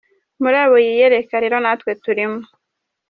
Muri 0.41 0.57
abo 0.63 0.75
yiyereka 0.85 1.35
rero 1.43 1.57
natwe 1.63 1.91
turimo. 2.03 2.39